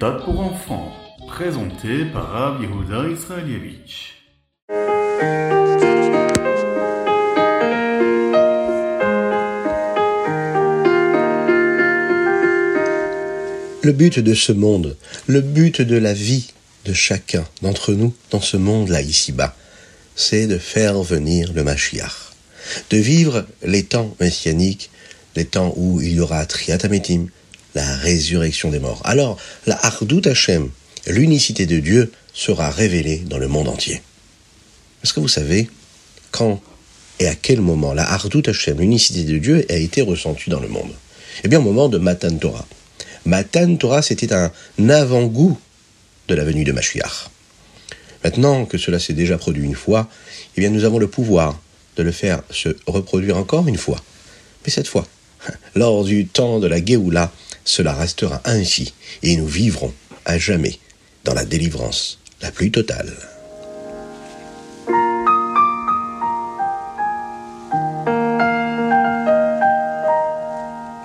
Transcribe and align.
pour 0.00 0.40
enfants, 0.40 0.92
présenté 1.28 2.06
par 2.06 2.30
Rav 2.30 2.62
Yehuda. 2.62 3.02
Le 13.82 13.92
but 13.92 14.18
de 14.20 14.32
ce 14.32 14.52
monde, 14.52 14.96
le 15.26 15.42
but 15.42 15.82
de 15.82 15.96
la 15.96 16.14
vie 16.14 16.50
de 16.86 16.94
chacun 16.94 17.44
d'entre 17.60 17.92
nous 17.92 18.14
dans 18.30 18.40
ce 18.40 18.56
monde-là 18.56 19.02
ici-bas, 19.02 19.54
c'est 20.16 20.46
de 20.46 20.56
faire 20.56 21.02
venir 21.02 21.52
le 21.52 21.62
Mashiach, 21.62 22.32
de 22.88 22.96
vivre 22.96 23.44
les 23.62 23.84
temps 23.84 24.16
messianiques, 24.18 24.90
les 25.36 25.44
temps 25.44 25.74
où 25.76 26.00
il 26.00 26.14
y 26.14 26.20
aura 26.20 26.46
Triatametim, 26.46 27.26
la 27.74 27.96
résurrection 27.96 28.70
des 28.70 28.78
morts. 28.78 29.00
Alors, 29.04 29.38
la 29.66 29.78
Hardout 29.84 30.26
Hashem, 30.26 30.70
l'unicité 31.06 31.66
de 31.66 31.78
Dieu, 31.78 32.12
sera 32.32 32.70
révélée 32.70 33.18
dans 33.26 33.38
le 33.38 33.48
monde 33.48 33.68
entier. 33.68 34.02
Est-ce 35.02 35.12
que 35.12 35.20
vous 35.20 35.28
savez 35.28 35.68
quand 36.30 36.60
et 37.18 37.26
à 37.26 37.34
quel 37.34 37.60
moment 37.60 37.92
la 37.92 38.10
Hardout 38.10 38.48
Hashem, 38.48 38.78
l'unicité 38.78 39.24
de 39.24 39.38
Dieu, 39.38 39.66
a 39.68 39.76
été 39.76 40.00
ressentie 40.00 40.48
dans 40.48 40.60
le 40.60 40.68
monde? 40.68 40.92
Eh 41.44 41.48
bien, 41.48 41.58
au 41.58 41.62
moment 41.62 41.88
de 41.88 41.98
Matan 41.98 42.36
Torah. 42.36 42.66
Matan 43.26 43.76
Torah, 43.76 44.02
c'était 44.02 44.32
un 44.32 44.50
avant-goût 44.88 45.58
de 46.28 46.34
la 46.34 46.44
venue 46.44 46.64
de 46.64 46.72
Mashiach. 46.72 47.28
Maintenant 48.24 48.66
que 48.66 48.78
cela 48.78 48.98
s'est 48.98 49.12
déjà 49.12 49.38
produit 49.38 49.64
une 49.64 49.74
fois, 49.74 50.08
eh 50.56 50.60
bien 50.60 50.70
nous 50.70 50.84
avons 50.84 50.98
le 50.98 51.08
pouvoir 51.08 51.60
de 51.96 52.02
le 52.02 52.12
faire 52.12 52.42
se 52.50 52.68
reproduire 52.86 53.36
encore 53.36 53.66
une 53.68 53.76
fois. 53.76 54.02
Mais 54.64 54.70
cette 54.70 54.88
fois, 54.88 55.06
lors 55.74 56.04
du 56.04 56.26
temps 56.26 56.58
de 56.58 56.66
la 56.66 56.84
Géoula, 56.84 57.32
cela 57.64 57.94
restera 57.94 58.40
ainsi, 58.44 58.94
et 59.22 59.36
nous 59.36 59.46
vivrons 59.46 59.92
à 60.24 60.38
jamais 60.38 60.78
dans 61.24 61.34
la 61.34 61.44
délivrance 61.44 62.18
la 62.40 62.50
plus 62.50 62.70
totale. 62.70 63.12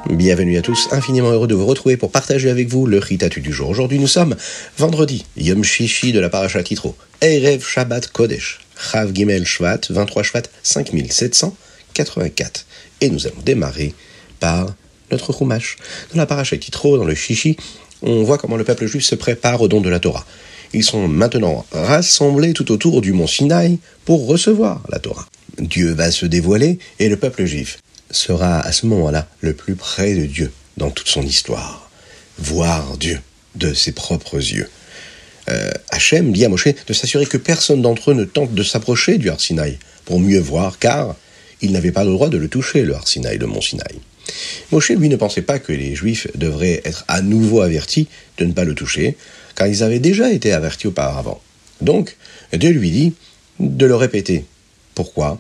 Bienvenue 0.10 0.58
à 0.58 0.62
tous, 0.62 0.88
infiniment 0.92 1.32
heureux 1.32 1.48
de 1.48 1.56
vous 1.56 1.66
retrouver 1.66 1.98
pour 1.98 2.12
partager 2.12 2.50
avec 2.50 2.70
vous 2.70 2.86
le 2.86 3.00
Ritatu 3.00 3.42
du 3.42 3.52
jour. 3.52 3.70
Aujourd'hui 3.70 4.00
nous 4.00 4.08
sommes 4.08 4.36
vendredi, 4.78 5.26
Yom 5.36 5.64
Shishi 5.64 6.14
de 6.14 6.20
la 6.20 6.30
Paracha 6.30 6.64
Kitro, 6.64 6.96
Erev 7.22 7.66
Shabbat 7.66 8.08
Kodesh, 8.08 8.60
Chav 8.80 9.14
Gimel 9.14 9.46
Shvat, 9.46 9.82
23 9.90 10.24
Shvat 10.24 10.44
5784. 10.64 12.66
Et 13.02 13.10
nous 13.10 13.28
allons 13.28 13.42
démarrer 13.44 13.94
par 14.40 14.74
notre 15.12 15.34
Chumash. 15.34 15.78
Dans 16.14 16.20
la 16.20 16.26
Paracha 16.26 16.58
Kitro, 16.58 16.98
dans 16.98 17.06
le 17.06 17.16
Shishi, 17.16 17.58
on 18.02 18.24
voit 18.24 18.38
comment 18.38 18.58
le 18.58 18.64
peuple 18.64 18.86
juif 18.86 19.04
se 19.04 19.16
prépare 19.16 19.62
au 19.62 19.68
don 19.68 19.82
de 19.82 19.90
la 19.90 20.00
Torah. 20.00 20.26
Ils 20.74 20.84
sont 20.84 21.08
maintenant 21.08 21.66
rassemblés 21.72 22.54
tout 22.54 22.72
autour 22.72 23.02
du 23.02 23.14
mont 23.14 23.28
Sinaï 23.28 23.80
pour 24.04 24.28
recevoir 24.28 24.84
la 24.90 25.00
Torah. 25.00 25.26
Dieu 25.58 25.94
va 25.94 26.12
se 26.12 26.26
dévoiler 26.26 26.80
et 27.00 27.10
le 27.10 27.16
peuple 27.16 27.46
juif 27.46 27.80
sera 28.12 28.60
à 28.60 28.72
ce 28.72 28.86
moment-là 28.88 29.28
le 29.42 29.54
plus 29.54 29.76
près 29.76 30.14
de 30.14 30.26
Dieu 30.26 30.52
dans 30.78 30.92
toute 30.92 31.08
son 31.08 31.22
histoire. 31.22 31.90
Voir 32.38 32.98
Dieu 32.98 33.20
de 33.56 33.74
ses 33.74 33.94
propres 33.94 34.36
yeux. 34.36 34.70
Euh, 35.50 35.72
Hachem 35.90 36.32
dit 36.32 36.44
à 36.44 36.50
Moshe 36.50 36.68
de 36.88 36.94
s'assurer 36.94 37.26
que 37.26 37.38
personne 37.38 37.82
d'entre 37.82 38.12
eux 38.12 38.14
ne 38.14 38.26
tente 38.26 38.54
de 38.54 38.64
s'approcher 38.64 39.18
du 39.18 39.30
Har 39.30 39.40
pour 40.06 40.20
mieux 40.20 40.40
voir, 40.40 40.80
car 40.80 41.16
il 41.62 41.72
n'avait 41.72 41.92
pas 41.92 42.04
le 42.04 42.12
droit 42.12 42.30
de 42.30 42.38
le 42.38 42.48
toucher, 42.48 42.82
le 42.82 42.96
Har 42.96 43.06
le 43.16 43.46
mont 43.46 43.62
Sinaï. 43.62 44.00
Moshe, 44.72 44.92
lui, 44.92 45.10
ne 45.10 45.16
pensait 45.16 45.42
pas 45.42 45.60
que 45.60 45.72
les 45.72 45.96
Juifs 45.96 46.28
devraient 46.36 46.82
être 46.86 47.06
à 47.08 47.22
nouveau 47.22 47.62
avertis 47.62 48.08
de 48.38 48.46
ne 48.46 48.54
pas 48.54 48.64
le 48.64 48.76
toucher, 48.76 49.18
car 49.56 49.68
ils 49.68 49.84
avaient 49.84 50.00
déjà 50.00 50.32
été 50.32 50.52
avertis 50.52 50.88
auparavant. 50.88 51.42
Donc, 51.82 52.16
Dieu 52.54 52.72
lui 52.72 52.92
dit 52.92 53.14
de 53.60 53.86
le 53.86 53.96
répéter. 53.96 54.46
Pourquoi? 54.94 55.40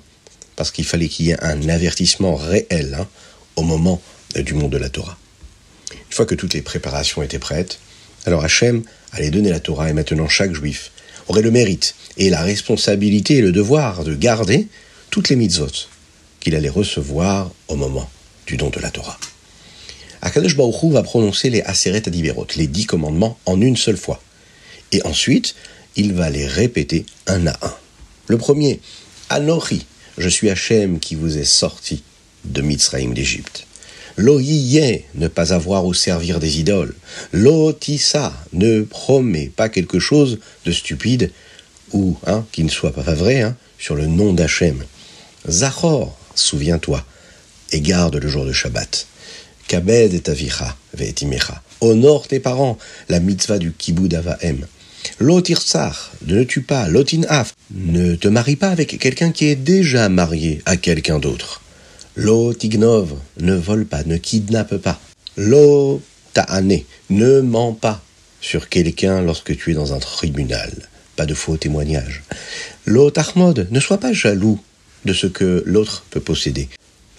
Parce 0.56 0.72
qu'il 0.72 0.86
fallait 0.86 1.08
qu'il 1.08 1.28
y 1.28 1.32
ait 1.32 1.44
un 1.44 1.68
avertissement 1.70 2.36
réel 2.36 2.98
hein, 3.00 3.08
au 3.56 3.64
moment 3.64 4.02
du 4.36 4.54
monde 4.54 4.72
de 4.72 4.78
la 4.78 4.90
Torah. 4.90 5.18
Une 5.92 6.14
fois 6.14 6.26
que 6.26 6.36
toutes 6.36 6.54
les 6.54 6.62
préparations 6.62 7.24
étaient 7.24 7.40
prêtes, 7.40 7.80
alors 8.26 8.44
Hachem 8.44 8.84
allait 9.12 9.32
donner 9.32 9.50
la 9.50 9.60
Torah 9.60 9.90
et 9.90 9.94
maintenant 9.94 10.28
chaque 10.28 10.54
juif 10.54 10.92
aurait 11.28 11.42
le 11.42 11.52
mérite 11.52 11.96
et 12.18 12.30
la 12.30 12.42
responsabilité 12.42 13.38
et 13.38 13.42
le 13.42 13.52
devoir 13.52 14.04
de 14.04 14.14
garder 14.14 14.68
toutes 15.10 15.30
les 15.30 15.36
mitzvot 15.36 15.88
qu'il 16.40 16.56
allait 16.56 16.70
recevoir 16.70 17.52
au 17.68 17.76
moment 17.76 18.10
du 18.48 18.58
don 18.58 18.70
de 18.70 18.80
la 18.80 18.92
Torah. 18.92 19.18
Akadosh 20.22 20.56
Baruch 20.56 20.92
va 20.92 21.04
prononcer 21.04 21.50
les 21.50 21.62
Aseret 21.62 22.08
Adiverot, 22.08 22.48
les 22.56 22.68
dix 22.68 22.86
commandements, 22.86 23.38
en 23.46 23.62
une 23.62 23.78
seule 23.78 23.98
fois. 23.98 24.22
Et 24.92 25.04
ensuite, 25.04 25.56
il 25.96 26.14
va 26.14 26.30
les 26.30 26.48
répéter 26.48 27.06
un 27.28 27.48
à 27.48 27.58
un. 27.62 27.76
Le 28.28 28.38
premier, 28.38 28.80
Anochi, 29.30 29.86
je 30.18 30.30
suis 30.30 30.50
Hachem 30.50 31.00
qui 31.00 31.16
vous 31.16 31.38
est 31.38 31.46
sorti 31.46 32.04
de 32.46 32.62
Mitzraïm 32.62 33.14
d'Égypte. 33.14 33.68
Lo 34.18 34.40
ne 34.40 35.28
pas 35.28 35.54
avoir 35.54 35.86
ou 35.86 35.94
servir 35.94 36.40
des 36.40 36.60
idoles. 36.60 36.96
Lo 37.34 37.74
tissa, 37.74 38.34
ne 38.54 38.82
promet 38.82 39.52
pas 39.54 39.68
quelque 39.68 40.00
chose 40.00 40.40
de 40.66 40.72
stupide 40.72 41.32
ou 41.92 42.18
hein, 42.26 42.46
qui 42.52 42.64
ne 42.64 42.70
soit 42.70 42.94
pas 42.94 43.14
vrai 43.14 43.42
hein, 43.42 43.58
sur 43.78 43.96
le 43.96 44.08
nom 44.08 44.34
d'Hachem. 44.34 44.84
Zachor, 45.48 46.18
souviens-toi, 46.34 47.06
et 47.76 47.82
garde 47.82 48.16
le 48.16 48.30
jour 48.30 48.46
de 48.46 48.54
Shabbat. 48.54 49.06
Kabed 49.68 50.14
et 50.14 50.30
avicha, 50.30 50.78
ve'etimecha. 50.94 51.62
Honore 51.82 52.28
tes 52.28 52.40
parents, 52.40 52.78
la 53.10 53.20
mitzvah 53.20 53.60
du 53.60 53.74
kibud 53.74 54.14
avahem. 54.14 54.66
Lotirsar, 55.20 56.14
ne 56.26 56.44
tue 56.44 56.62
pas, 56.62 56.88
af, 57.28 57.54
ne 57.72 58.16
te 58.16 58.30
marie 58.30 58.56
pas 58.56 58.70
avec 58.70 58.98
quelqu'un 58.98 59.32
qui 59.32 59.48
est 59.48 59.58
déjà 59.58 60.08
marié 60.08 60.62
à 60.66 60.78
quelqu'un 60.78 61.20
d'autre. 61.20 61.62
Lotignov, 62.16 63.14
ne 63.42 63.56
vole 63.56 63.86
pas, 63.86 64.04
ne 64.06 64.16
kidnappe 64.16 64.78
pas. 64.78 65.00
Lo 65.36 66.02
ne 67.10 67.42
mens 67.42 67.74
pas 67.74 68.02
sur 68.40 68.70
quelqu'un 68.70 69.22
lorsque 69.22 69.56
tu 69.58 69.72
es 69.72 69.74
dans 69.74 69.94
un 69.94 70.00
tribunal. 70.00 70.72
Pas 71.18 71.26
de 71.26 71.34
faux 71.34 71.58
témoignages. 71.58 72.24
Lo 72.86 73.12
ne 73.12 73.80
sois 73.82 74.00
pas 74.00 74.14
jaloux 74.14 74.60
de 75.04 75.14
ce 75.14 75.28
que 75.28 75.62
l'autre 75.66 76.06
peut 76.10 76.22
posséder. 76.22 76.70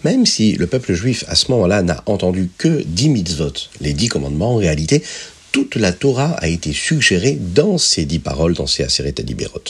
Même 0.06 0.24
si 0.24 0.52
le 0.52 0.68
peuple 0.68 0.94
juif 0.94 1.24
à 1.26 1.34
ce 1.34 1.50
moment-là 1.50 1.82
n'a 1.82 2.00
entendu 2.06 2.48
que 2.58 2.84
dix 2.86 3.08
mitzvot, 3.08 3.52
les 3.80 3.92
dix 3.92 4.06
commandements, 4.06 4.52
en 4.52 4.56
réalité, 4.56 5.02
toute 5.50 5.74
la 5.74 5.92
Torah 5.92 6.36
a 6.38 6.46
été 6.46 6.72
suggérée 6.72 7.36
dans 7.40 7.76
ces 7.76 8.04
dix 8.04 8.20
paroles, 8.20 8.54
dans 8.54 8.68
ces 8.68 8.84
Aseret 8.84 9.18
Adiberot. 9.18 9.64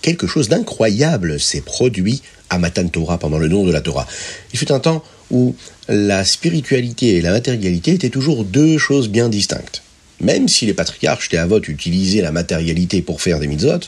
Quelque 0.00 0.26
chose 0.26 0.48
d'incroyable 0.48 1.38
s'est 1.38 1.60
produit 1.60 2.22
à 2.48 2.56
Matan 2.58 2.88
Torah 2.88 3.18
pendant 3.18 3.36
le 3.36 3.48
nom 3.48 3.66
de 3.66 3.70
la 3.70 3.82
Torah. 3.82 4.06
Il 4.54 4.58
fut 4.58 4.72
un 4.72 4.80
temps 4.80 5.04
où 5.30 5.54
la 5.88 6.24
spiritualité 6.24 7.16
et 7.16 7.20
la 7.20 7.32
matérialité 7.32 7.92
étaient 7.92 8.08
toujours 8.08 8.44
deux 8.44 8.78
choses 8.78 9.10
bien 9.10 9.28
distinctes. 9.28 9.82
Même 10.22 10.48
si 10.48 10.64
les 10.64 10.72
patriarches 10.72 11.28
des 11.28 11.36
Avot 11.36 11.60
utilisaient 11.68 12.22
la 12.22 12.32
matérialité 12.32 13.02
pour 13.02 13.20
faire 13.20 13.40
des 13.40 13.46
mitzvot, 13.46 13.80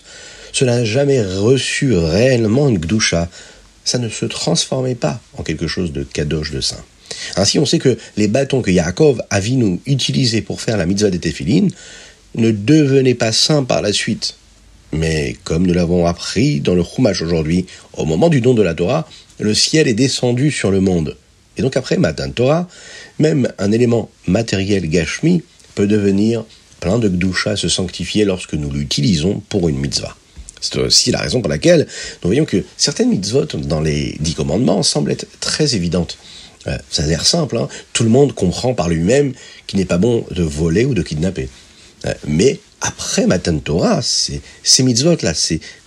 cela 0.53 0.76
n'a 0.76 0.84
jamais 0.84 1.22
reçu 1.22 1.94
réellement 1.94 2.69
une 2.69 2.78
gdusha. 2.78 3.31
Ça 3.84 3.99
ne 3.99 4.09
se 4.09 4.27
transformait 4.27 4.95
pas 4.95 5.21
en 5.37 5.43
quelque 5.43 5.67
chose 5.67 5.93
de 5.93 6.05
kadosh 6.05 6.50
de 6.50 6.61
saint. 6.61 6.83
Ainsi, 7.37 7.59
on 7.59 7.67
sait 7.67 7.78
que 7.78 7.99
les 8.17 8.28
bâtons 8.28 8.62
que 8.62 8.71
Yaakov 8.71 9.22
nous 9.53 9.81
utilisés 9.87 10.43
pour 10.43 10.61
faire 10.61 10.77
la 10.77 10.87
mitzvah 10.87 11.11
des 11.11 11.19
téphilines 11.19 11.71
ne 12.34 12.50
devenaient 12.50 13.15
pas 13.15 13.33
saints 13.33 13.65
par 13.65 13.83
la 13.83 13.93
suite. 13.93 14.37
Mais 14.93 15.37
comme 15.44 15.67
nous 15.67 15.75
l'avons 15.75 16.06
appris 16.06 16.61
dans 16.61 16.75
le 16.75 16.83
Chumash 16.84 17.21
aujourd'hui, 17.23 17.67
au 17.94 18.05
moment 18.05 18.28
du 18.28 18.41
don 18.41 18.55
de 18.55 18.62
la 18.62 18.75
Torah, 18.75 19.09
le 19.39 19.55
ciel 19.55 19.89
est 19.89 19.94
descendu 19.94 20.50
sur 20.50 20.70
le 20.70 20.81
monde. 20.81 21.17
Et 21.56 21.62
donc 21.62 21.76
après 21.76 21.97
Matan 21.97 22.31
Torah, 22.31 22.69
même 23.19 23.53
un 23.58 23.73
élément 23.73 24.11
matériel 24.26 24.88
gashmi 24.88 25.43
peut 25.75 25.87
devenir 25.87 26.44
plein 26.81 26.99
de 26.99 27.08
gdusha, 27.08 27.56
se 27.56 27.69
sanctifier 27.69 28.25
lorsque 28.25 28.55
nous 28.55 28.70
l'utilisons 28.70 29.43
pour 29.49 29.69
une 29.69 29.79
mitzvah. 29.79 30.17
C'est 30.64 30.78
aussi 30.78 31.11
la 31.11 31.20
raison 31.20 31.40
pour 31.40 31.50
laquelle 31.50 31.87
nous 32.22 32.28
voyons 32.28 32.46
que 32.46 32.64
certaines 32.76 33.11
mitzvot 33.11 33.44
dans 33.44 33.81
les 33.81 34.16
dix 34.20 34.34
commandements 34.34 34.82
semblent 34.82 35.11
être 35.11 35.26
très 35.40 35.75
évidentes. 35.75 36.16
Euh, 36.66 36.78
ça 36.90 37.02
a 37.02 37.06
l'air 37.06 37.26
simple, 37.26 37.58
hein. 37.58 37.69
tout 37.93 38.05
le 38.05 38.08
monde 38.08 38.34
comprend 38.34 38.72
par 38.72 38.88
lui-même 38.88 39.34
qu'il 39.66 39.78
n'est 39.78 39.84
pas 39.84 39.99
bon 39.99 40.25
de 40.31 40.43
voler 40.43 40.87
ou 40.87 40.94
de 40.94 41.02
kidnapper. 41.02 41.50
Euh, 42.06 42.14
mais 42.26 42.58
après 42.81 43.26
Matan 43.26 43.58
Torah, 43.58 44.00
ces, 44.02 44.40
mitzvot-là, 44.82 45.34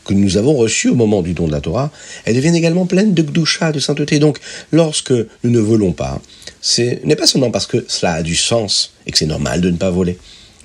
que 0.05 0.13
nous 0.13 0.37
avons 0.37 0.55
reçus 0.55 0.89
au 0.89 0.95
moment 0.95 1.23
du 1.23 1.33
don 1.33 1.47
de 1.47 1.51
la 1.51 1.61
Torah, 1.61 1.91
elles 2.25 2.35
deviennent 2.35 2.55
également 2.55 2.85
pleines 2.85 3.15
de 3.15 3.23
gdusha, 3.23 3.71
de 3.71 3.79
sainteté. 3.79 4.19
Donc, 4.19 4.39
lorsque 4.71 5.11
nous 5.11 5.49
ne 5.49 5.59
volons 5.59 5.91
pas, 5.91 6.21
ce 6.61 7.03
n'est 7.03 7.15
pas 7.15 7.27
seulement 7.27 7.51
parce 7.51 7.65
que 7.65 7.83
cela 7.87 8.13
a 8.13 8.23
du 8.23 8.35
sens 8.35 8.93
et 9.05 9.11
que 9.11 9.17
c'est 9.17 9.25
normal 9.25 9.61
de 9.61 9.71
ne 9.71 9.77
pas 9.77 9.89
voler, 9.89 10.17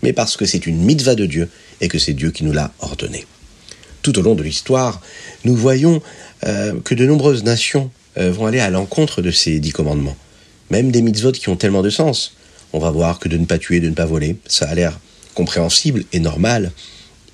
mais 0.02 0.12
parce 0.12 0.36
que 0.36 0.44
c'est 0.44 0.66
une 0.66 0.82
mitzvah 0.82 1.14
de 1.14 1.26
Dieu 1.26 1.48
et 1.80 1.88
que 1.88 1.98
c'est 1.98 2.12
Dieu 2.12 2.30
qui 2.30 2.44
nous 2.44 2.52
l'a 2.52 2.72
ordonné. 2.80 3.26
Tout 4.02 4.18
au 4.18 4.22
long 4.22 4.34
de 4.34 4.42
l'histoire, 4.42 5.00
nous 5.44 5.54
voyons 5.54 6.02
euh, 6.44 6.78
que 6.80 6.94
de 6.94 7.06
nombreuses 7.06 7.44
nations 7.44 7.90
euh, 8.18 8.32
vont 8.32 8.46
aller 8.46 8.58
à 8.58 8.68
l'encontre 8.68 9.22
de 9.22 9.30
ces 9.30 9.60
dix 9.60 9.70
commandements. 9.70 10.16
Même 10.70 10.90
des 10.90 11.02
mitzvot 11.02 11.32
qui 11.32 11.48
ont 11.48 11.56
tellement 11.56 11.82
de 11.82 11.90
sens. 11.90 12.34
On 12.72 12.80
va 12.80 12.90
voir 12.90 13.20
que 13.20 13.28
de 13.28 13.36
ne 13.36 13.44
pas 13.44 13.58
tuer, 13.58 13.78
de 13.78 13.88
ne 13.88 13.94
pas 13.94 14.06
voler, 14.06 14.36
ça 14.46 14.66
a 14.66 14.74
l'air 14.74 14.98
compréhensible 15.34 16.04
et 16.12 16.18
normal 16.18 16.72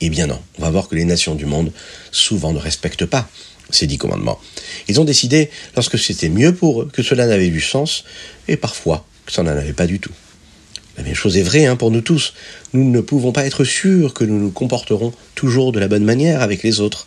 Eh 0.00 0.10
bien 0.10 0.26
non, 0.26 0.38
on 0.58 0.62
va 0.62 0.70
voir 0.70 0.88
que 0.88 0.94
les 0.94 1.04
nations 1.04 1.34
du 1.34 1.46
monde 1.46 1.72
souvent 2.12 2.52
ne 2.52 2.58
respectent 2.58 3.06
pas 3.06 3.28
ces 3.70 3.86
dix 3.86 3.98
commandements. 3.98 4.38
Ils 4.88 5.00
ont 5.00 5.04
décidé, 5.04 5.50
lorsque 5.74 5.98
c'était 5.98 6.28
mieux 6.28 6.54
pour 6.54 6.82
eux, 6.82 6.90
que 6.92 7.02
cela 7.02 7.26
n'avait 7.26 7.48
du 7.48 7.60
sens, 7.60 8.04
et 8.46 8.56
parfois 8.56 9.06
que 9.26 9.32
ça 9.32 9.42
n'en 9.42 9.50
avait 9.50 9.72
pas 9.72 9.86
du 9.86 10.00
tout. 10.00 10.12
La 10.98 11.04
même 11.04 11.14
chose 11.14 11.36
est 11.36 11.42
vraie 11.42 11.66
hein, 11.66 11.76
pour 11.76 11.92
nous 11.92 12.00
tous. 12.00 12.34
Nous 12.72 12.90
ne 12.90 13.00
pouvons 13.00 13.30
pas 13.30 13.46
être 13.46 13.62
sûrs 13.62 14.14
que 14.14 14.24
nous 14.24 14.38
nous 14.38 14.50
comporterons 14.50 15.12
toujours 15.36 15.70
de 15.70 15.78
la 15.78 15.86
bonne 15.86 16.04
manière 16.04 16.42
avec 16.42 16.64
les 16.64 16.80
autres. 16.80 17.06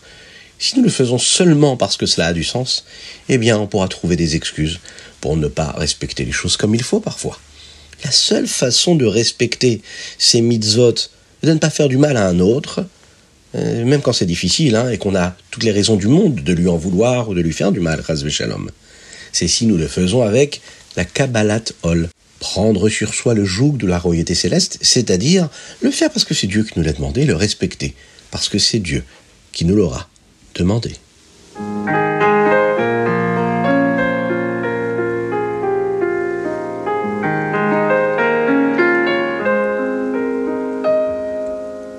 Si 0.59 0.77
nous 0.77 0.83
le 0.83 0.89
faisons 0.89 1.17
seulement 1.17 1.75
parce 1.75 1.97
que 1.97 2.05
cela 2.05 2.27
a 2.27 2.33
du 2.33 2.45
sens, 2.45 2.85
eh 3.27 3.37
bien 3.37 3.59
on 3.59 3.67
pourra 3.67 3.89
trouver 3.89 4.15
des 4.15 4.37
excuses 4.37 4.79
pour 5.19 5.35
ne 5.35 5.49
pas 5.49 5.73
respecter 5.77 6.23
les 6.23 6.31
choses 6.31 6.55
comme 6.55 6.73
il 6.73 6.83
faut 6.83 7.01
parfois. 7.01 7.37
La 8.05 8.11
seule 8.11 8.47
façon 8.47 8.95
de 8.95 9.05
respecter 9.05 9.81
ces 10.17 10.39
mitzvot, 10.39 10.93
de 11.43 11.51
ne 11.51 11.59
pas 11.59 11.69
faire 11.69 11.89
du 11.89 11.97
mal 11.97 12.15
à 12.15 12.27
un 12.27 12.39
autre, 12.39 12.85
euh, 13.55 13.83
même 13.83 14.01
quand 14.01 14.13
c'est 14.13 14.25
difficile 14.25 14.77
hein, 14.77 14.89
et 14.89 14.97
qu'on 14.97 15.15
a 15.15 15.35
toutes 15.49 15.63
les 15.63 15.71
raisons 15.71 15.97
du 15.97 16.07
monde 16.07 16.35
de 16.35 16.53
lui 16.53 16.69
en 16.69 16.77
vouloir 16.77 17.27
ou 17.27 17.33
de 17.33 17.41
lui 17.41 17.51
faire 17.51 17.73
du 17.73 17.81
mal. 17.81 18.01
C'est 19.33 19.47
si 19.47 19.65
nous 19.65 19.77
le 19.77 19.87
faisons 19.87 20.21
avec 20.21 20.61
la 20.95 21.03
Kabbalat 21.03 21.63
Ol, 21.83 22.07
prendre 22.41 22.89
sur 22.89 23.13
soi 23.13 23.35
le 23.35 23.45
joug 23.45 23.77
de 23.77 23.85
la 23.85 23.99
royauté 23.99 24.33
céleste, 24.33 24.79
c'est-à-dire 24.81 25.47
le 25.79 25.91
faire 25.91 26.09
parce 26.09 26.25
que 26.25 26.33
c'est 26.33 26.47
Dieu 26.47 26.63
qui 26.63 26.77
nous 26.77 26.83
l'a 26.83 26.91
demandé, 26.91 27.23
le 27.23 27.35
respecter, 27.35 27.93
parce 28.31 28.49
que 28.49 28.57
c'est 28.57 28.79
Dieu 28.79 29.03
qui 29.53 29.63
nous 29.63 29.75
l'aura 29.75 30.09
demandé. 30.55 30.95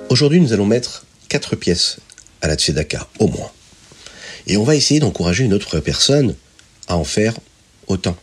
Aujourd'hui, 0.09 0.41
nous 0.41 0.51
allons 0.51 0.65
mettre 0.65 1.05
quatre 1.29 1.55
pièces 1.55 1.97
à 2.41 2.49
la 2.49 2.55
Tzedaka, 2.55 3.07
au 3.19 3.27
moins. 3.27 3.51
Et 4.45 4.57
on 4.57 4.63
va 4.63 4.75
essayer 4.75 4.99
d'encourager 4.99 5.45
une 5.45 5.53
autre 5.53 5.79
personne 5.79 6.35
à 6.89 6.97
en 6.97 7.05
faire 7.05 7.33
autant. 7.87 8.17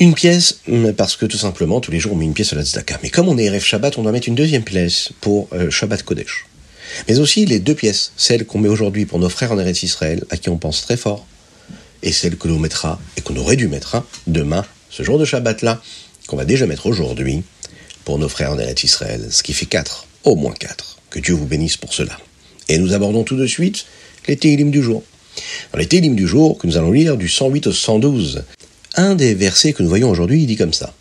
Une 0.00 0.14
pièce, 0.14 0.60
parce 0.96 1.16
que 1.16 1.26
tout 1.26 1.36
simplement, 1.36 1.80
tous 1.80 1.90
les 1.90 2.00
jours, 2.00 2.12
on 2.12 2.16
met 2.16 2.24
une 2.24 2.34
pièce 2.34 2.52
à 2.52 2.56
la 2.56 2.64
Tzedaka. 2.64 2.98
Mais 3.02 3.10
comme 3.10 3.28
on 3.28 3.38
est 3.38 3.48
RF 3.48 3.64
Shabbat, 3.64 3.98
on 3.98 4.02
doit 4.02 4.12
mettre 4.12 4.28
une 4.28 4.34
deuxième 4.34 4.64
pièce 4.64 5.10
pour 5.20 5.48
euh, 5.52 5.70
Shabbat 5.70 6.02
Kodesh. 6.02 6.46
Mais 7.08 7.18
aussi 7.18 7.46
les 7.46 7.58
deux 7.58 7.74
pièces, 7.74 8.12
celle 8.16 8.44
qu'on 8.46 8.58
met 8.58 8.68
aujourd'hui 8.68 9.06
pour 9.06 9.18
nos 9.18 9.28
frères 9.28 9.52
en 9.52 9.58
Eretz 9.58 9.82
Israël, 9.82 10.24
à 10.30 10.36
qui 10.36 10.48
on 10.48 10.58
pense 10.58 10.82
très 10.82 10.96
fort, 10.96 11.26
et 12.02 12.12
celle 12.12 12.36
que 12.36 12.48
l'on 12.48 12.58
mettra, 12.58 13.00
et 13.16 13.20
qu'on 13.20 13.36
aurait 13.36 13.56
dû 13.56 13.68
mettre 13.68 13.94
hein, 13.94 14.04
demain, 14.26 14.64
ce 14.90 15.02
jour 15.02 15.18
de 15.18 15.24
Shabbat-là, 15.24 15.80
qu'on 16.26 16.36
va 16.36 16.44
déjà 16.44 16.66
mettre 16.66 16.86
aujourd'hui, 16.86 17.42
pour 18.04 18.18
nos 18.18 18.28
frères 18.28 18.52
en 18.52 18.58
Eretz 18.58 18.82
Israël, 18.84 19.28
ce 19.30 19.42
qui 19.42 19.52
fait 19.52 19.66
quatre, 19.66 20.06
au 20.24 20.34
moins 20.34 20.54
quatre. 20.54 20.98
Que 21.10 21.20
Dieu 21.20 21.34
vous 21.34 21.46
bénisse 21.46 21.76
pour 21.76 21.94
cela. 21.94 22.18
Et 22.68 22.78
nous 22.78 22.94
abordons 22.94 23.22
tout 23.22 23.36
de 23.36 23.46
suite 23.46 23.86
les 24.28 24.36
Télim 24.36 24.70
du 24.70 24.82
jour. 24.82 25.02
Dans 25.72 25.78
les 25.78 25.86
Télim 25.86 26.14
du 26.14 26.26
jour, 26.26 26.58
que 26.58 26.66
nous 26.66 26.76
allons 26.76 26.92
lire 26.92 27.16
du 27.16 27.28
108 27.28 27.66
au 27.68 27.72
112, 27.72 28.44
un 28.96 29.14
des 29.14 29.34
versets 29.34 29.72
que 29.72 29.82
nous 29.82 29.88
voyons 29.88 30.10
aujourd'hui, 30.10 30.42
il 30.42 30.46
dit 30.46 30.56
comme 30.56 30.72
ça. 30.72 30.94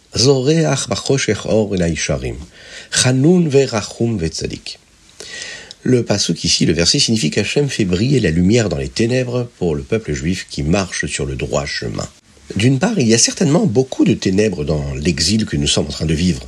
Le 5.84 6.04
pasuk 6.04 6.44
ici, 6.44 6.66
le 6.66 6.74
verset 6.74 7.00
signifie 7.00 7.32
qu'Hachem 7.32 7.70
fait 7.70 7.86
briller 7.86 8.20
la 8.20 8.30
lumière 8.32 8.70
dans 8.70 8.78
les 8.78 8.90
ténèbres 8.90 9.50
pour 9.58 9.76
le 9.76 9.84
peuple 9.84 10.14
juif 10.14 10.48
qui 10.50 10.64
marche 10.64 11.06
sur 11.06 11.26
le 11.26 11.36
droit 11.36 11.66
chemin. 11.66 12.08
D'une 12.56 12.80
part, 12.80 13.00
il 13.00 13.08
y 13.08 13.14
a 13.14 13.18
certainement 13.18 13.66
beaucoup 13.66 14.06
de 14.06 14.14
ténèbres 14.14 14.64
dans 14.66 14.94
l'exil 14.94 15.46
que 15.46 15.58
nous 15.58 15.68
sommes 15.68 15.88
en 15.88 15.92
train 15.92 16.06
de 16.06 16.14
vivre. 16.14 16.44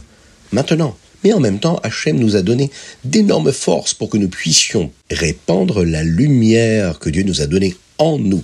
Maintenant, 0.52 0.98
mais 1.24 1.34
en 1.34 1.40
même 1.40 1.60
temps, 1.60 1.80
Hachem 1.84 2.18
nous 2.18 2.36
a 2.36 2.42
donné 2.42 2.70
d'énormes 3.06 3.54
forces 3.54 3.94
pour 3.94 4.10
que 4.10 4.18
nous 4.18 4.28
puissions 4.28 4.92
répandre 5.10 5.84
la 5.84 6.04
lumière 6.04 7.00
que 7.00 7.10
Dieu 7.10 7.24
nous 7.24 7.42
a 7.42 7.48
donnée 7.48 7.76
en 7.98 8.20
nous. 8.20 8.44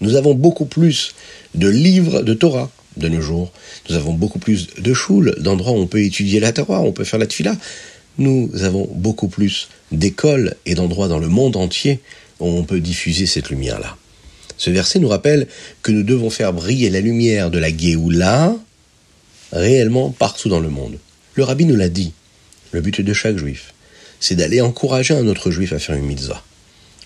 Nous 0.00 0.14
avons 0.14 0.34
beaucoup 0.34 0.66
plus 0.66 1.14
de 1.56 1.68
livres 1.68 2.22
de 2.22 2.34
Torah 2.34 2.70
de 2.96 3.08
nos 3.08 3.20
jours. 3.20 3.52
Nous 3.88 3.96
avons 3.96 4.12
beaucoup 4.12 4.38
plus 4.38 4.68
de 4.78 4.94
choules, 4.94 5.34
d'endroits 5.38 5.72
où 5.72 5.80
on 5.80 5.86
peut 5.86 6.02
étudier 6.02 6.40
la 6.40 6.52
Torah, 6.52 6.80
on 6.80 6.92
peut 6.92 7.04
faire 7.04 7.18
la 7.18 7.26
tfila. 7.26 7.56
Nous 8.18 8.50
avons 8.62 8.88
beaucoup 8.92 9.28
plus 9.28 9.68
d'écoles 9.92 10.54
et 10.64 10.74
d'endroits 10.74 11.08
dans 11.08 11.18
le 11.18 11.28
monde 11.28 11.56
entier 11.56 12.00
où 12.40 12.46
on 12.46 12.64
peut 12.64 12.80
diffuser 12.80 13.26
cette 13.26 13.50
lumière-là. 13.50 13.96
Ce 14.56 14.70
verset 14.70 14.98
nous 14.98 15.08
rappelle 15.08 15.46
que 15.82 15.92
nous 15.92 16.02
devons 16.02 16.30
faire 16.30 16.52
briller 16.52 16.88
la 16.88 17.00
lumière 17.00 17.50
de 17.50 17.58
la 17.58 17.76
Géoula 17.76 18.54
réellement 19.52 20.10
partout 20.10 20.48
dans 20.48 20.60
le 20.60 20.70
monde. 20.70 20.98
Le 21.34 21.44
rabbi 21.44 21.66
nous 21.66 21.76
l'a 21.76 21.90
dit. 21.90 22.12
Le 22.72 22.80
but 22.80 23.00
de 23.00 23.12
chaque 23.12 23.36
juif, 23.36 23.74
c'est 24.18 24.34
d'aller 24.34 24.60
encourager 24.60 25.14
un 25.14 25.26
autre 25.28 25.50
juif 25.50 25.72
à 25.72 25.78
faire 25.78 25.94
une 25.94 26.06
mitzvah. 26.06 26.42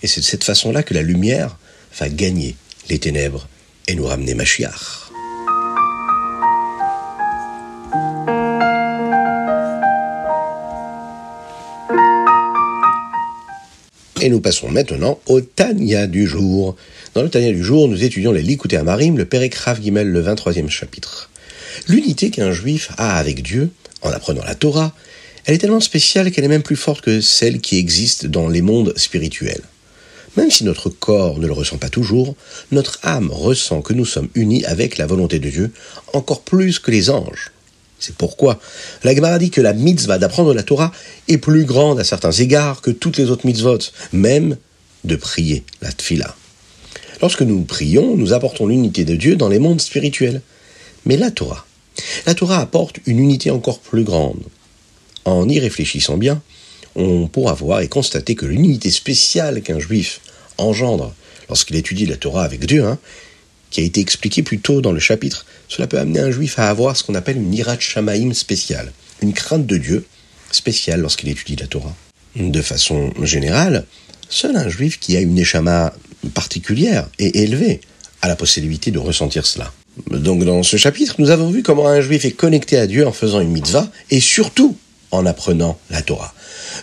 Et 0.03 0.07
c'est 0.07 0.21
de 0.21 0.25
cette 0.25 0.45
façon-là 0.45 0.83
que 0.83 0.95
la 0.95 1.03
lumière 1.03 1.59
va 1.99 2.09
gagner 2.09 2.57
les 2.89 2.99
ténèbres 2.99 3.49
et 3.91 3.95
nous 3.97 4.07
ramener 4.07 4.35
Mashiach. 4.35 5.11
Et 14.23 14.29
nous 14.29 14.41
passons 14.41 14.69
maintenant 14.69 15.19
au 15.27 15.41
Tanya 15.41 16.07
du 16.07 16.27
jour. 16.27 16.77
Dans 17.15 17.23
le 17.23 17.31
Tanya 17.31 17.51
du 17.51 17.65
jour, 17.65 17.89
nous 17.89 18.05
étudions 18.05 18.31
les 18.31 18.43
Likuté 18.43 18.77
Amarim, 18.77 19.17
le 19.17 19.27
Rav 19.65 19.83
Gimel, 19.83 20.09
le 20.09 20.23
23e 20.23 20.69
chapitre. 20.69 21.31
L'unité 21.89 22.31
qu'un 22.31 22.53
juif 22.53 22.91
a 22.97 23.19
avec 23.19 23.43
Dieu 23.43 23.71
en 24.03 24.11
apprenant 24.11 24.45
la 24.45 24.55
Torah, 24.55 24.95
elle 25.47 25.55
est 25.55 25.59
tellement 25.59 25.81
spéciale 25.81 26.31
qu'elle 26.31 26.45
est 26.45 26.49
même 26.49 26.63
plus 26.63 26.77
forte 26.77 27.01
que 27.01 27.21
celle 27.21 27.61
qui 27.61 27.79
existe 27.79 28.27
dans 28.27 28.49
les 28.49 28.63
mondes 28.63 28.93
spirituels. 28.97 29.63
Même 30.37 30.51
si 30.51 30.65
notre 30.65 30.89
corps 30.89 31.39
ne 31.39 31.47
le 31.47 31.53
ressent 31.53 31.79
pas 31.79 31.89
toujours, 31.89 32.37
notre 32.71 32.99
âme 33.03 33.31
ressent 33.33 33.83
que 33.83 33.93
nous 33.93 34.05
sommes 34.05 34.29
unis 34.35 34.65
avec 34.65 34.97
la 34.97 35.07
volonté 35.07 35.39
de 35.39 35.51
Dieu 35.51 35.73
encore 36.13 36.43
plus 36.43 36.79
que 36.79 36.91
les 36.91 37.11
anges. 37.11 37.51
C'est 37.99 38.15
pourquoi 38.15 38.59
la 39.05 39.15
Gemara 39.15 39.39
dit 39.39 39.51
que 39.51 39.61
la 39.61 39.75
mitzvah 39.75 40.19
d'apprendre 40.19 40.55
la 40.55 40.63
Torah 40.63 40.93
est 41.29 41.39
plus 41.39 41.65
grande 41.65 42.01
à 42.01 42.05
certains 42.05 42.33
égards 42.33 42.81
que 42.81 42.91
toutes 42.91 43.19
les 43.19 43.31
autres 43.31 43.47
mitzvot, 43.47 43.79
même 44.13 44.57
de 45.05 45.17
prier 45.17 45.65
la 45.83 45.93
tfila. 45.93 46.35
Lorsque 47.21 47.43
nous 47.43 47.63
prions, 47.63 48.17
nous 48.17 48.33
apportons 48.33 48.67
l'unité 48.67 49.05
de 49.05 49.17
Dieu 49.17 49.37
dans 49.37 49.49
les 49.49 49.59
mondes 49.59 49.81
spirituels. 49.81 50.41
Mais 51.05 51.17
la 51.17 51.31
Torah, 51.31 51.67
la 52.27 52.35
Torah 52.35 52.59
apporte 52.59 52.97
une 53.07 53.19
unité 53.19 53.51
encore 53.51 53.81
plus 53.81 54.05
grande. 54.05 54.43
En 55.27 55.49
y 55.49 55.59
réfléchissant 55.59 56.17
bien, 56.17 56.41
on 56.97 57.29
pourra 57.29 57.55
voir 57.55 57.81
et 57.81 57.89
constater 57.89 58.35
que 58.35 58.47
l'unité 58.47 58.91
spéciale 58.91 59.63
qu'un 59.63 59.79
juif 59.79 60.21
engendre 60.59 61.15
lorsqu'il 61.49 61.77
étudie 61.77 62.07
la 62.07 62.17
Torah 62.17 62.45
avec 62.45 62.65
Dieu, 62.65 62.85
hein, 62.85 62.99
qui 63.71 63.81
a 63.81 63.85
été 63.85 64.01
expliqué 64.01 64.43
plus 64.43 64.59
tôt 64.59 64.81
dans 64.81 64.93
le 64.93 65.01
chapitre, 65.01 65.47
cela 65.69 65.87
peut 65.87 65.99
amener 65.99 66.21
un 66.21 66.31
juif 66.31 66.59
à 66.59 66.69
avoir 66.69 66.97
ce 66.97 67.05
qu'on 67.05 67.15
appelle 67.15 67.37
une 67.37 67.55
irat 67.55 67.79
shamaim 67.79 68.35
spéciale, 68.35 68.93
une 69.23 69.33
crainte 69.33 69.67
de 69.67 69.77
Dieu 69.77 70.05
spéciale 70.51 71.01
lorsqu'il 71.01 71.29
étudie 71.29 71.57
la 71.57 71.67
Torah. 71.67 71.95
De 72.37 72.63
façon 72.63 73.13
générale, 73.23 73.87
seul 74.29 74.57
un 74.57 74.69
juif 74.69 74.99
qui 74.99 75.17
a 75.17 75.21
une 75.21 75.39
échama 75.39 75.93
particulière 76.35 77.09
et 77.19 77.43
élevée 77.43 77.81
a 78.23 78.29
la 78.29 78.37
possibilité 78.37 78.91
de 78.91 78.99
ressentir 78.99 79.47
cela. 79.47 79.73
Donc 80.11 80.45
dans 80.45 80.63
ce 80.63 80.77
chapitre, 80.77 81.17
nous 81.19 81.31
avons 81.31 81.51
vu 81.51 81.63
comment 81.63 81.89
un 81.89 82.01
juif 82.01 82.25
est 82.25 82.33
connecté 82.33 82.77
à 82.77 82.87
Dieu 82.87 83.07
en 83.07 83.13
faisant 83.13 83.41
une 83.41 83.51
mitzvah 83.51 83.91
et 84.11 84.21
surtout 84.21 84.77
en 85.11 85.27
apprenant 85.27 85.79
la 85.91 86.03
Torah. 86.03 86.33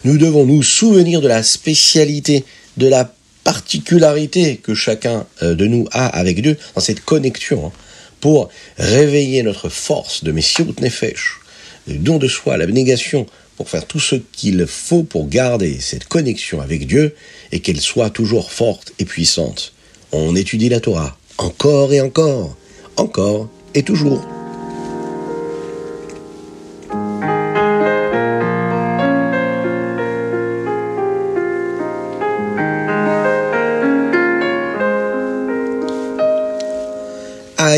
Nous 0.04 0.18
devons 0.18 0.46
nous 0.46 0.64
souvenir 0.64 1.22
de 1.22 1.28
la 1.28 1.44
spécialité, 1.44 2.46
de 2.78 2.88
la 2.88 3.12
particularité 3.44 4.58
que 4.58 4.74
chacun 4.74 5.26
euh, 5.42 5.56
de 5.56 5.68
nous 5.68 5.88
a 5.92 6.08
avec 6.08 6.42
Dieu 6.42 6.58
dans 6.76 6.82
cette 6.82 7.02
connexion 7.02 7.68
hein, 7.68 7.72
pour 8.20 8.50
réveiller 8.78 9.44
notre 9.44 9.70
force 9.70 10.24
de 10.24 10.32
Messiot 10.32 10.66
Nefesh, 10.82 11.40
le 11.88 11.96
don 11.96 12.18
de 12.18 12.28
soi, 12.28 12.58
l'abnégation, 12.58 13.26
pour 13.56 13.70
faire 13.70 13.86
tout 13.86 14.00
ce 14.00 14.16
qu'il 14.16 14.66
faut 14.68 15.04
pour 15.04 15.28
garder 15.28 15.78
cette 15.80 16.06
connexion 16.06 16.62
avec 16.62 16.86
Dieu 16.88 17.16
et 17.52 17.60
qu'elle 17.60 17.82
soit 17.82 18.10
toujours 18.10 18.52
forte 18.52 18.94
et 19.00 19.06
puissante. 19.06 19.74
On 20.12 20.36
étudie 20.36 20.70
la 20.70 20.80
Torah 20.80 21.18
encore 21.38 21.94
et 21.94 22.02
encore 22.02 22.56
encore 22.98 23.50
et 23.74 23.84
toujours. 23.84 24.37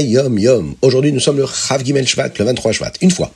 Yom 0.01 0.39
Yom. 0.39 0.75
Aujourd'hui, 0.81 1.11
nous 1.11 1.19
sommes 1.19 1.37
le 1.37 1.45
Chav 1.45 1.83
Gimel 1.83 2.07
Shvat, 2.07 2.29
le 2.37 2.45
23 2.45 2.71
Shvat. 2.71 2.93
Une 3.01 3.11
fois, 3.11 3.31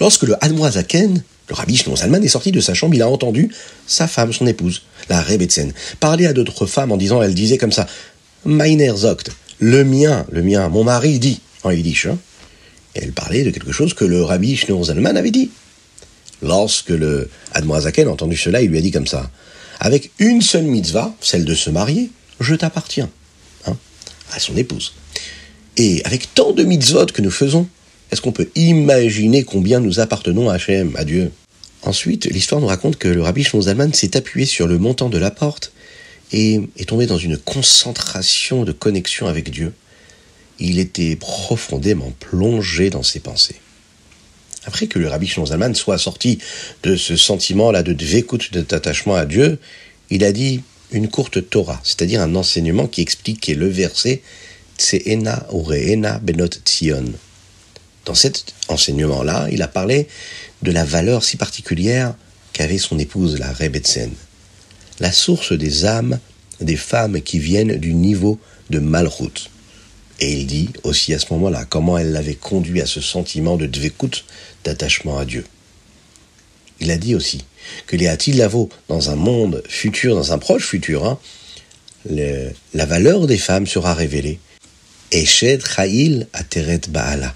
lorsque 0.00 0.22
le 0.22 0.36
Zaken, 0.70 1.22
le 1.48 1.54
rabbi 1.54 1.76
Salman, 1.76 2.22
est 2.22 2.28
sorti 2.28 2.52
de 2.52 2.60
sa 2.60 2.74
chambre, 2.74 2.94
il 2.94 3.02
a 3.02 3.08
entendu 3.08 3.50
sa 3.86 4.06
femme, 4.06 4.32
son 4.32 4.46
épouse, 4.46 4.82
la 5.08 5.22
Rebetsen, 5.22 5.72
parler 6.00 6.26
à 6.26 6.32
d'autres 6.32 6.66
femmes 6.66 6.92
en 6.92 6.96
disant, 6.96 7.22
elle 7.22 7.34
disait 7.34 7.58
comme 7.58 7.72
ça, 7.72 7.86
Meiner 8.44 8.92
Zogt, 8.96 9.30
le 9.58 9.84
mien, 9.84 10.26
le 10.30 10.42
mien, 10.42 10.68
mon 10.68 10.84
mari 10.84 11.18
dit, 11.18 11.40
en 11.62 11.70
yiddish, 11.70 12.06
hein, 12.06 12.18
elle 12.94 13.12
parlait 13.12 13.44
de 13.44 13.50
quelque 13.50 13.72
chose 13.72 13.94
que 13.94 14.04
le 14.04 14.22
rabbi 14.22 14.56
Zalman 14.56 15.16
avait 15.16 15.30
dit. 15.30 15.50
Lorsque 16.42 16.90
le 16.90 17.30
Admoazaken 17.52 18.08
a 18.08 18.10
entendu 18.10 18.36
cela, 18.36 18.60
il 18.60 18.70
lui 18.70 18.78
a 18.78 18.80
dit 18.80 18.90
comme 18.90 19.06
ça 19.06 19.30
Avec 19.78 20.10
une 20.18 20.42
seule 20.42 20.64
mitzvah, 20.64 21.14
celle 21.20 21.44
de 21.44 21.54
se 21.54 21.70
marier, 21.70 22.10
je 22.40 22.54
t'appartiens, 22.54 23.08
hein, 23.66 23.76
à 24.32 24.40
son 24.40 24.56
épouse. 24.56 24.92
Et 25.76 26.02
avec 26.04 26.34
tant 26.34 26.52
de 26.52 26.64
mitzvot 26.64 27.06
que 27.06 27.22
nous 27.22 27.30
faisons, 27.30 27.66
est-ce 28.10 28.20
qu'on 28.20 28.32
peut 28.32 28.50
imaginer 28.56 29.42
combien 29.42 29.80
nous 29.80 30.00
appartenons 30.00 30.50
à 30.50 30.54
Hachem, 30.54 30.94
à 30.96 31.04
Dieu? 31.04 31.32
Ensuite, 31.82 32.26
l'histoire 32.26 32.60
nous 32.60 32.66
raconte 32.66 32.96
que 32.96 33.08
le 33.08 33.22
rabbi 33.22 33.42
Shlomo 33.42 33.64
s'est 33.92 34.16
appuyé 34.16 34.46
sur 34.46 34.66
le 34.66 34.78
montant 34.78 35.08
de 35.08 35.18
la 35.18 35.30
porte 35.30 35.72
et 36.30 36.60
est 36.76 36.88
tombé 36.88 37.06
dans 37.06 37.18
une 37.18 37.38
concentration 37.38 38.64
de 38.64 38.72
connexion 38.72 39.26
avec 39.26 39.50
Dieu. 39.50 39.72
Il 40.58 40.78
était 40.78 41.16
profondément 41.16 42.12
plongé 42.20 42.90
dans 42.90 43.02
ses 43.02 43.20
pensées. 43.20 43.56
Après 44.64 44.86
que 44.86 44.98
le 44.98 45.08
rabbi 45.08 45.26
Shlomo 45.26 45.74
soit 45.74 45.98
sorti 45.98 46.38
de 46.82 46.96
ce 46.96 47.16
sentiment-là 47.16 47.82
de 47.82 47.94
dvékout, 47.94 48.52
d'attachement 48.52 49.14
à 49.14 49.24
Dieu, 49.24 49.58
il 50.10 50.22
a 50.22 50.32
dit 50.32 50.60
une 50.92 51.08
courte 51.08 51.48
Torah, 51.48 51.80
c'est-à-dire 51.82 52.20
un 52.20 52.34
enseignement 52.34 52.86
qui 52.86 53.00
expliquait 53.00 53.54
le 53.54 53.68
verset 53.68 54.20
Dans 58.04 58.14
cet 58.14 58.54
enseignement-là, 58.68 59.48
il 59.50 59.62
a 59.62 59.68
parlé 59.68 60.08
de 60.62 60.72
la 60.72 60.84
valeur 60.84 61.24
si 61.24 61.36
particulière 61.36 62.14
qu'avait 62.52 62.78
son 62.78 62.98
épouse, 62.98 63.38
la 63.38 63.52
Rebetsen. 63.52 64.10
La 65.00 65.12
source 65.12 65.52
des 65.52 65.84
âmes 65.84 66.18
des 66.60 66.76
femmes 66.76 67.20
qui 67.20 67.38
viennent 67.38 67.76
du 67.76 67.94
niveau 67.94 68.38
de 68.70 68.78
Malchut. 68.78 69.50
Et 70.20 70.32
il 70.32 70.46
dit 70.46 70.68
aussi 70.84 71.12
à 71.14 71.18
ce 71.18 71.26
moment-là 71.32 71.64
comment 71.64 71.98
elle 71.98 72.12
l'avait 72.12 72.34
conduit 72.34 72.80
à 72.80 72.86
ce 72.86 73.00
sentiment 73.00 73.56
de 73.56 73.66
dvekut, 73.66 74.24
d'attachement 74.64 75.18
à 75.18 75.24
Dieu. 75.24 75.44
Il 76.80 76.90
a 76.90 76.96
dit 76.96 77.14
aussi 77.14 77.44
que 77.86 77.96
les 77.96 78.08
Atilavo, 78.08 78.68
dans 78.88 79.10
un 79.10 79.16
monde 79.16 79.62
futur, 79.68 80.14
dans 80.14 80.32
un 80.32 80.38
proche 80.38 80.66
futur, 80.66 81.06
hein, 81.06 81.18
la 82.06 82.86
valeur 82.86 83.26
des 83.26 83.38
femmes 83.38 83.66
sera 83.66 83.94
révélée. 83.94 84.38
Eshed 85.14 85.60
Cha'il 85.66 86.26
Ateret 86.32 86.88
Baala 86.88 87.34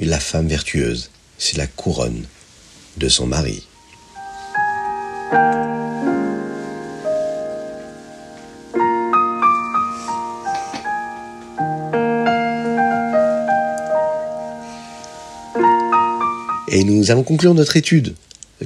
la 0.00 0.18
femme 0.18 0.48
vertueuse, 0.48 1.10
c'est 1.36 1.58
la 1.58 1.66
couronne 1.66 2.24
de 2.96 3.08
son 3.10 3.26
mari. 3.26 3.62
Et 16.68 16.82
nous 16.82 17.10
allons 17.10 17.22
conclure 17.22 17.52
notre 17.52 17.76
étude 17.76 18.14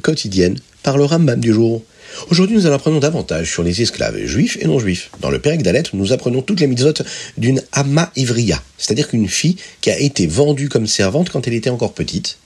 quotidienne 0.02 0.56
par 0.84 0.96
le 0.96 1.04
Rambam 1.04 1.40
du 1.40 1.52
jour. 1.52 1.82
Aujourd'hui, 2.28 2.56
nous 2.56 2.66
allons 2.66 2.76
apprendre 2.76 3.00
davantage 3.00 3.50
sur 3.50 3.62
les 3.62 3.82
esclaves 3.82 4.24
juifs 4.26 4.58
et 4.60 4.66
non 4.66 4.78
juifs. 4.78 5.10
Dans 5.20 5.30
le 5.30 5.40
Père 5.40 5.56
d'Alet, 5.56 5.84
nous 5.94 6.12
apprenons 6.12 6.42
toutes 6.42 6.60
les 6.60 6.66
mitzvot 6.66 6.92
d'une 7.38 7.62
Amma 7.72 8.12
Ivriya, 8.14 8.62
c'est-à-dire 8.78 9.08
qu'une 9.08 9.28
fille 9.28 9.56
qui 9.80 9.90
a 9.90 9.98
été 9.98 10.26
vendue 10.26 10.68
comme 10.68 10.86
servante 10.86 11.30
quand 11.30 11.46
elle 11.46 11.54
était 11.54 11.70
encore 11.70 11.94
petite. 11.94 12.38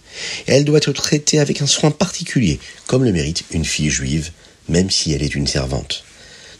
Et 0.47 0.53
elle 0.53 0.65
doit 0.65 0.79
être 0.79 0.93
traitée 0.93 1.41
avec 1.41 1.61
un 1.61 1.67
soin 1.67 1.91
particulier, 1.91 2.61
comme 2.87 3.05
le 3.05 3.13
mérite 3.13 3.45
une 3.51 3.65
fille 3.65 3.91
juive, 3.91 4.31
même 4.69 4.91
si 4.91 5.13
elle 5.13 5.23
est 5.23 5.35
une 5.35 5.49
servante. 5.49 6.05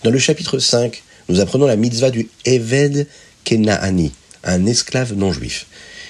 Dans 0.03 0.11
le 0.11 0.19
chapitre 0.19 0.59
5, 0.59 1.03
nous 1.29 1.41
apprenons 1.41 1.67
la 1.67 1.77
mitzvah 1.77 2.11
du 2.11 2.29
Eved 2.45 3.07
Kenaani, 3.45 4.13
un 4.43 4.67
esclave 4.67 5.15
non 5.15 5.33
juif, 5.33 5.67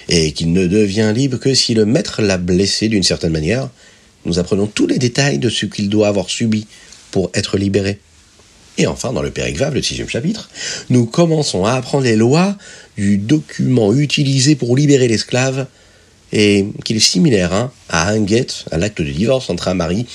et 0.09 0.31
qu'il 0.33 0.51
ne 0.51 0.65
devient 0.65 1.13
libre 1.15 1.37
que 1.37 1.53
si 1.53 1.75
le 1.75 1.85
maître 1.85 2.21
l'a 2.21 2.37
blessé 2.37 2.89
d'une 2.89 3.03
certaine 3.03 3.31
manière. 3.31 3.69
Nous 4.25 4.39
apprenons 4.39 4.65
tous 4.65 4.87
les 4.87 4.97
détails 4.97 5.37
de 5.37 5.49
ce 5.49 5.67
qu'il 5.67 5.87
doit 5.87 6.07
avoir 6.07 6.31
subi 6.31 6.65
pour 7.15 7.31
être 7.33 7.57
libéré. 7.57 8.01
Et 8.77 8.87
enfin, 8.87 9.13
dans 9.13 9.21
le 9.21 9.31
Péricvav, 9.31 9.73
le 9.73 9.81
sixième 9.81 10.09
chapitre, 10.09 10.49
nous 10.89 11.05
commençons 11.05 11.63
à 11.63 11.71
apprendre 11.71 12.03
les 12.03 12.17
lois 12.17 12.57
du 12.97 13.17
document 13.17 13.93
utilisé 13.93 14.57
pour 14.57 14.75
libérer 14.75 15.07
l'esclave, 15.07 15.67
et 16.33 16.65
qu'il 16.83 16.97
est 16.97 16.99
similaire 16.99 17.53
hein, 17.53 17.71
à 17.87 18.09
un 18.09 18.19
guet, 18.19 18.47
à 18.69 18.77
l'acte 18.77 19.01
de 19.01 19.09
divorce 19.09 19.49
entre 19.49 19.69
un 19.69 19.75
mari 19.75 20.05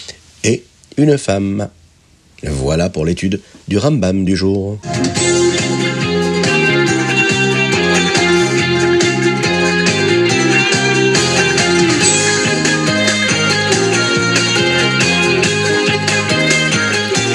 et 0.44 0.62
une 0.98 1.16
femme. 1.16 1.70
Voilà 2.42 2.90
pour 2.90 3.06
l'étude 3.06 3.40
du 3.66 3.78
Rambam 3.78 4.26
du 4.26 4.36
jour. 4.36 4.78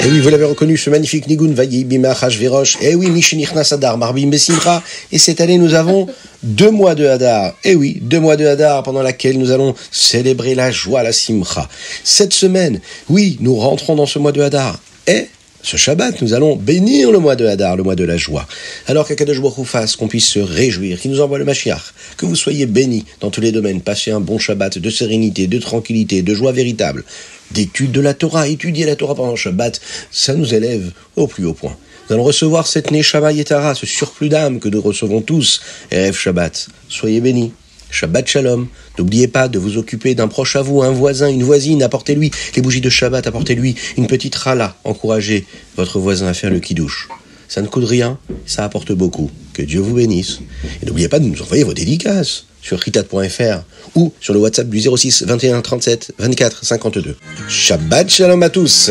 Et 0.06 0.08
oui, 0.08 0.20
vous 0.20 0.28
l'avez 0.28 0.44
reconnu, 0.44 0.76
ce 0.76 0.88
magnifique 0.88 1.26
Nigun 1.26 1.52
Vayi 1.52 1.82
Bima 1.82 2.12
Verosh. 2.12 2.78
Et 2.80 2.94
oui, 2.94 3.10
Mishinichnas 3.10 3.70
Hadar, 3.72 3.98
Marbim 3.98 4.28
Besimcha. 4.28 4.80
Et 5.10 5.18
cette 5.18 5.40
année, 5.40 5.58
nous 5.58 5.74
avons 5.74 6.06
deux 6.44 6.70
mois 6.70 6.94
de 6.94 7.08
Hadar. 7.08 7.54
Et 7.64 7.74
oui, 7.74 7.98
deux 8.02 8.20
mois 8.20 8.36
de 8.36 8.46
Hadar 8.46 8.84
pendant 8.84 9.02
laquelle 9.02 9.36
nous 9.36 9.50
allons 9.50 9.74
célébrer 9.90 10.54
la 10.54 10.70
joie, 10.70 11.02
la 11.02 11.12
Simcha. 11.12 11.68
Cette 12.04 12.34
semaine, 12.34 12.78
oui, 13.08 13.36
nous 13.40 13.56
rentrons 13.56 13.96
dans 13.96 14.06
ce 14.06 14.20
mois 14.20 14.30
de 14.30 14.42
Hadar. 14.42 14.78
Et 15.08 15.26
ce 15.62 15.76
Shabbat, 15.76 16.22
nous 16.22 16.34
allons 16.34 16.56
bénir 16.56 17.10
le 17.10 17.18
mois 17.18 17.36
de 17.36 17.46
Hadar, 17.46 17.76
le 17.76 17.82
mois 17.82 17.96
de 17.96 18.04
la 18.04 18.16
joie. 18.16 18.46
Alors 18.86 19.06
qu'Akadosh 19.06 19.40
Baruch 19.40 19.66
fasse 19.66 19.96
qu'on 19.96 20.08
puisse 20.08 20.28
se 20.28 20.38
réjouir, 20.38 21.00
qu'il 21.00 21.10
nous 21.10 21.20
envoie 21.20 21.38
le 21.38 21.44
Mashiach, 21.44 21.92
que 22.16 22.26
vous 22.26 22.36
soyez 22.36 22.66
bénis 22.66 23.04
dans 23.20 23.30
tous 23.30 23.40
les 23.40 23.52
domaines, 23.52 23.80
passez 23.80 24.10
un 24.10 24.20
bon 24.20 24.38
Shabbat 24.38 24.78
de 24.78 24.90
sérénité, 24.90 25.46
de 25.46 25.58
tranquillité, 25.58 26.22
de 26.22 26.34
joie 26.34 26.52
véritable 26.52 27.04
d'étude 27.50 27.92
de 27.92 28.00
la 28.00 28.14
Torah, 28.14 28.48
étudier 28.48 28.86
la 28.86 28.96
Torah 28.96 29.14
pendant 29.14 29.30
le 29.30 29.36
Shabbat, 29.36 29.80
ça 30.10 30.34
nous 30.34 30.54
élève 30.54 30.90
au 31.16 31.26
plus 31.26 31.46
haut 31.46 31.54
point. 31.54 31.76
Nous 32.08 32.14
allons 32.14 32.24
recevoir 32.24 32.66
cette 32.66 32.90
Neshama 32.90 33.32
Yetara, 33.32 33.74
ce 33.74 33.86
surplus 33.86 34.28
d'âme 34.28 34.60
que 34.60 34.68
nous 34.68 34.80
recevons 34.80 35.20
tous, 35.20 35.60
Erev 35.90 36.16
Shabbat. 36.16 36.68
Soyez 36.88 37.20
bénis. 37.20 37.52
Shabbat 37.96 38.28
Shalom. 38.28 38.68
N'oubliez 38.98 39.26
pas 39.26 39.48
de 39.48 39.58
vous 39.58 39.78
occuper 39.78 40.14
d'un 40.14 40.28
proche 40.28 40.54
à 40.54 40.60
vous, 40.60 40.82
un 40.82 40.90
voisin, 40.90 41.28
une 41.28 41.42
voisine, 41.42 41.82
apportez-lui 41.82 42.30
les 42.54 42.60
bougies 42.60 42.82
de 42.82 42.90
Shabbat, 42.90 43.26
apportez-lui 43.26 43.74
une 43.96 44.06
petite 44.06 44.34
rala, 44.34 44.76
encouragez 44.84 45.46
votre 45.78 45.98
voisin 45.98 46.26
à 46.26 46.34
faire 46.34 46.50
le 46.50 46.60
kidouche. 46.60 47.08
Ça 47.48 47.62
ne 47.62 47.68
coûte 47.68 47.86
rien, 47.86 48.18
ça 48.44 48.64
apporte 48.64 48.92
beaucoup. 48.92 49.30
Que 49.54 49.62
Dieu 49.62 49.80
vous 49.80 49.94
bénisse. 49.94 50.40
Et 50.82 50.86
n'oubliez 50.86 51.08
pas 51.08 51.20
de 51.20 51.24
nous 51.24 51.40
envoyer 51.40 51.64
vos 51.64 51.72
dédicaces 51.72 52.44
sur 52.60 52.78
ritat.fr 52.78 53.64
ou 53.94 54.12
sur 54.20 54.34
le 54.34 54.40
WhatsApp 54.40 54.68
du 54.68 54.78
06 54.78 55.22
21 55.22 55.62
37 55.62 56.12
24 56.18 56.64
52. 56.66 57.16
Shabbat 57.48 58.10
Shalom 58.10 58.42
à 58.42 58.50
tous 58.50 58.90